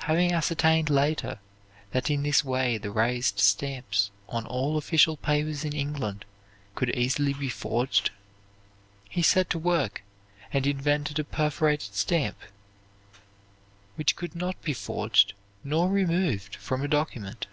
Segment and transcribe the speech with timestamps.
[0.00, 1.38] Having ascertained later
[1.92, 6.26] that in this way the raised stamps on all official papers in England
[6.74, 8.10] could easily be forged,
[9.08, 10.02] he set to work
[10.52, 12.36] and invented a perforated stamp
[13.94, 15.32] which could not be forged
[15.64, 17.46] nor removed from a document.